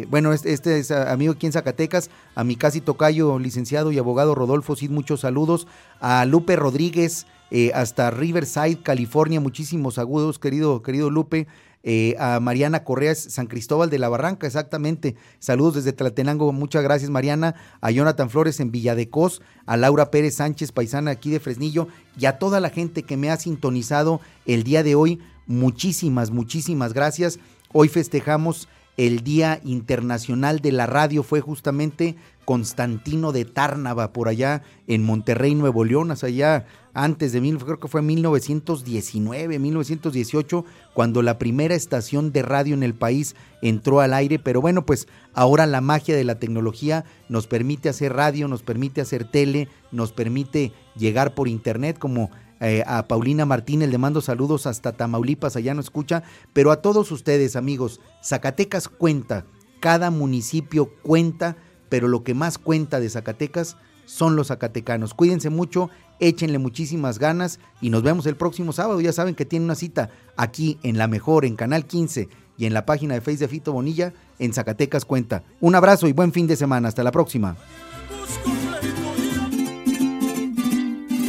[0.09, 4.35] bueno, este, este, es amigo aquí en Zacatecas, a mi casi tocayo, licenciado y abogado
[4.35, 5.65] Rodolfo Cid, muchos saludos,
[6.01, 9.39] a Lupe Rodríguez, eh, hasta Riverside, California.
[9.39, 11.47] Muchísimos agudos, querido, querido Lupe.
[11.83, 15.15] Eh, a Mariana Correas, San Cristóbal de la Barranca, exactamente.
[15.39, 17.55] Saludos desde Tlatenango, muchas gracias Mariana.
[17.81, 21.87] A Jonathan Flores en Villadecos, a Laura Pérez Sánchez, paisana aquí de Fresnillo,
[22.19, 25.19] y a toda la gente que me ha sintonizado el día de hoy.
[25.47, 27.39] Muchísimas, muchísimas gracias.
[27.73, 34.61] Hoy festejamos el Día Internacional de la Radio, fue justamente Constantino de Tárnava, por allá
[34.87, 41.37] en Monterrey, Nuevo León, allá antes de mil, creo que fue 1919, 1918, cuando la
[41.37, 45.81] primera estación de radio en el país entró al aire, pero bueno, pues ahora la
[45.81, 51.33] magia de la tecnología nos permite hacer radio, nos permite hacer tele, nos permite llegar
[51.33, 52.29] por internet como
[52.59, 56.23] eh, a Paulina Martínez, le mando saludos hasta Tamaulipas, allá no escucha,
[56.53, 59.45] pero a todos ustedes amigos, Zacatecas cuenta,
[59.79, 61.57] cada municipio cuenta,
[61.89, 63.77] pero lo que más cuenta de Zacatecas
[64.11, 65.13] son los zacatecanos.
[65.13, 65.89] Cuídense mucho,
[66.19, 68.99] échenle muchísimas ganas y nos vemos el próximo sábado.
[68.99, 72.73] Ya saben que tienen una cita aquí en La Mejor, en Canal 15 y en
[72.73, 75.43] la página de Facebook de Fito Bonilla en Zacatecas Cuenta.
[75.61, 76.89] Un abrazo y buen fin de semana.
[76.89, 77.55] Hasta la próxima.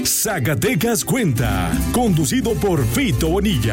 [0.05, 3.71] Zacatecas Cuenta, conducido por Fito Bonilla.